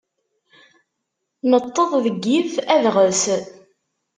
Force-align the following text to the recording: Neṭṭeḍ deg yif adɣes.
Neṭṭeḍ 1.49 1.91
deg 2.05 2.19
yif 2.31 2.53
adɣes. 2.75 3.23